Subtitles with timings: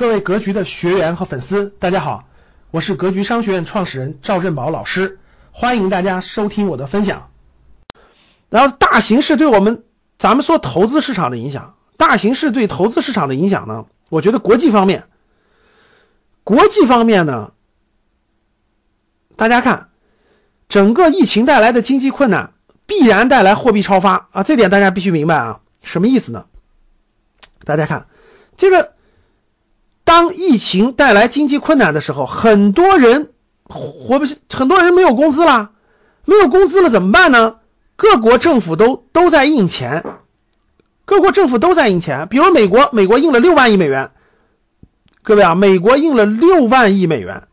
[0.00, 2.24] 各位格局的学员和粉丝，大家好，
[2.70, 5.18] 我是格局商学院创始人赵振宝老师，
[5.52, 7.28] 欢迎大家收听我的分享。
[8.48, 9.84] 然后，大形势对我们，
[10.18, 13.84] 咱们说投资市场的影响，大形势对投资市场的影响呢？
[14.08, 15.04] 我觉得国际方面，
[16.44, 17.52] 国际方面呢，
[19.36, 19.90] 大家看，
[20.70, 22.54] 整个疫情带来的经济困难，
[22.86, 26.46] 必然带来货币超发啊，这点大家必须明白啊，什么意思呢？
[27.66, 28.06] 大家看
[28.56, 28.94] 这个。
[30.10, 33.30] 当疫情带来经济困难的时候，很多人
[33.62, 35.70] 活不，很多人没有工资了，
[36.24, 37.58] 没有工资了怎么办呢？
[37.94, 40.04] 各国政府都都在印钱，
[41.04, 42.26] 各国政府都在印钱。
[42.26, 44.10] 比如美国，美国印了六万亿美元，
[45.22, 47.46] 各位啊，美国印了六万亿美元，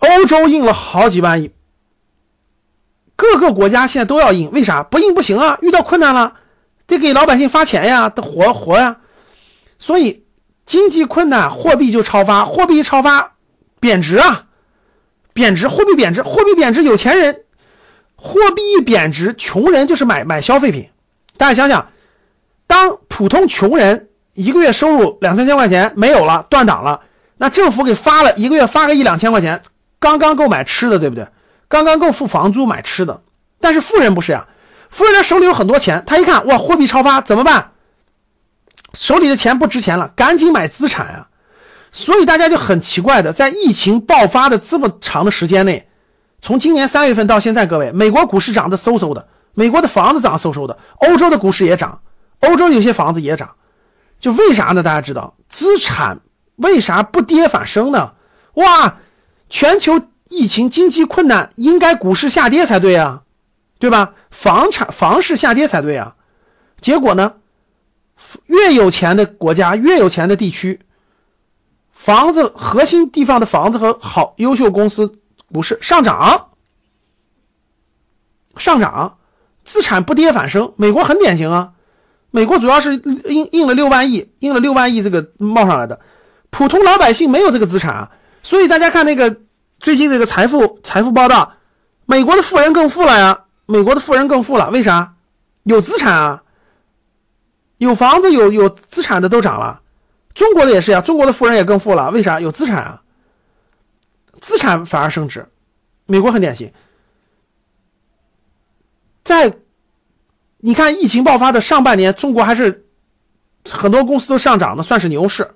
[0.00, 1.50] 欧洲印了好几万亿，
[3.16, 4.82] 各个国家现在都要印，为啥？
[4.82, 6.34] 不印不行啊，遇到困难了，
[6.86, 8.98] 得给老百姓发钱呀，得活活呀。
[9.80, 10.24] 所以
[10.66, 13.32] 经济困难，货币就超发，货币一超发，
[13.80, 14.44] 贬值啊，
[15.32, 17.40] 贬值，货币贬值，货币贬值，有钱人，
[18.14, 20.90] 货币一贬值，穷人就是买买消费品。
[21.38, 21.88] 大家想想，
[22.66, 27.00] 当普通穷人一个月收入两三千块钱没有了，断档了，
[27.38, 29.62] 那政府给发了一个月发个一两千块钱，
[29.98, 31.28] 刚刚够买吃的，对不对？
[31.68, 33.22] 刚刚够付房租买吃的。
[33.60, 34.46] 但是富人不是呀，
[34.90, 37.72] 富人他手里有很多钱，他一看哇，货币超发怎么办？
[38.92, 41.28] 手里的钱不值钱了，赶紧买资产啊！
[41.92, 45.88] 所以大家就很奇怪的，在疫情爆发的这么长的时间内，
[46.40, 52.00] 从今年三月份到现在，各位，美国股市涨得嗖嗖的，美国的房子涨嗖嗖的，欧洲的股市也涨，
[52.38, 53.56] 欧洲有些房子也涨，
[54.20, 54.82] 就为啥呢？
[54.82, 56.20] 大家知道，资产
[56.56, 58.12] 为啥不跌反升呢？
[58.54, 58.98] 哇，
[59.48, 63.22] 全球疫情经济困难，应该股市下跌才对啊，
[63.78, 64.14] 对吧？
[64.30, 66.14] 房产房市下跌才对啊，
[66.80, 67.32] 结果呢？
[68.46, 70.80] 越有钱的国家，越有钱的地区，
[71.92, 75.18] 房子核心地方的房子和好优秀公司
[75.52, 76.50] 股市上涨，
[78.56, 79.18] 上涨，
[79.64, 80.72] 资产不跌反升。
[80.76, 81.72] 美国很典型啊，
[82.30, 86.00] 美国主要是印印了六万亿，印了六万亿这个冒上来的，
[86.50, 88.10] 普通老百姓没有这个资产啊。
[88.42, 89.36] 所以大家看那个
[89.78, 91.54] 最近这个财富财富报道，
[92.06, 95.14] 美国的富人更富了呀，美国的富人更富了，为啥？
[95.62, 96.42] 有资产啊。
[97.80, 99.80] 有房子有有资产的都涨了，
[100.34, 102.38] 中国的也是呀，中国的富人也更富了，为啥？
[102.38, 103.02] 有资产啊，
[104.38, 105.48] 资产反而升值。
[106.04, 106.74] 美国很典型，
[109.24, 109.56] 在
[110.58, 112.84] 你看疫情爆发的上半年，中国还是
[113.66, 115.54] 很多公司都上涨的，算是牛市。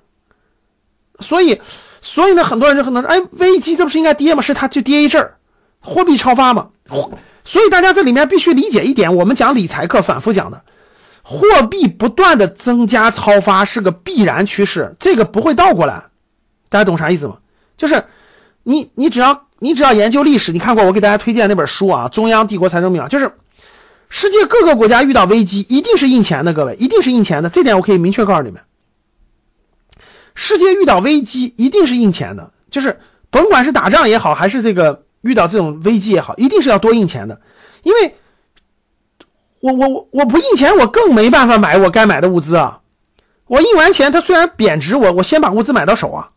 [1.19, 1.61] 所以，
[2.01, 4.41] 所以呢，很多人就可能说，哎，危机这不是应该跌吗？
[4.41, 5.37] 是它就跌一阵儿，
[5.79, 6.69] 货币超发嘛。
[7.43, 10.63] 所以大家这里面必须理解一点，我们讲理财课反复讲的。
[11.27, 16.03] 货币不断的增加超发是个必然趋势，这个不会倒过来，
[16.69, 17.37] 大家懂啥意思吗？
[17.77, 18.03] 就是
[18.61, 23.31] 你你只要你只要研究历史，你看过我给大家推荐那本书啊，《中央帝国财政密码》，就是
[24.07, 28.61] 世界各个国家遇到危机一定是印钱的，各位一定是印钱的，这点我可以明确告诉你们，
[30.35, 32.99] 世界遇到危机一定是印钱的，就是
[33.31, 37.41] 甭管是打仗也好，还是这个遇到这种危机也好，一定是要多印钱的，
[37.81, 38.13] 因为。
[39.65, 42.81] 我我我我不印钱，我更没办法买我该买的物资啊！
[43.47, 46.29] 我印完钱，它虽然贬值，我我先把物资买到手啊！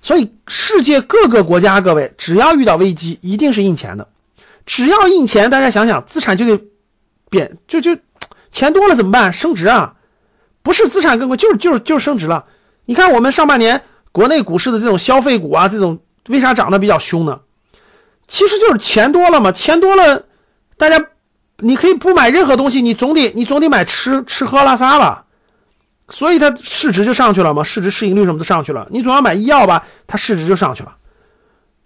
[0.00, 4.08] 所以世界各个国家，各位只要遇到危机，一定是印钱的。
[4.64, 6.64] 只要印钱，大家想想，资产就得
[7.28, 7.98] 贬，就就
[8.50, 9.34] 钱多了怎么办？
[9.34, 9.96] 升值啊！
[10.62, 12.46] 不是资产更贵，就是就是就是升值了。
[12.86, 17.40] 你看我们上半年国内股市的这种消费股啊，这种为啥涨得比较凶呢？
[18.26, 20.24] 其实就是钱多了嘛，钱多了，
[20.78, 21.04] 大家。
[21.62, 25.26] 你可以不买任何东西，你总得你总得买吃吃喝拉撒吧，
[26.08, 28.88] 所以它市值就上去了嘛，市值市盈率什么都上去了。
[28.90, 30.96] 你总要买医药吧，它市值就上去了。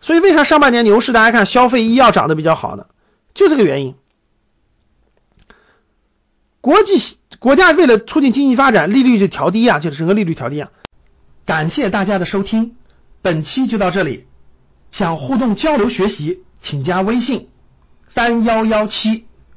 [0.01, 2.87] 所以为啥上半年牛市大家看消费医药涨得比较好呢？
[3.35, 3.95] 就这个原因。
[6.61, 6.95] 国际
[7.39, 10.71] 国家为了促进经济发展，利率就调低啊，就整个利率调低啊。
[11.45, 12.77] 感谢大家的收听，
[13.21, 14.27] 本期就到这里。
[14.91, 17.49] 想互动交流学习，请加微信
[18.09, 19.27] 三幺幺七。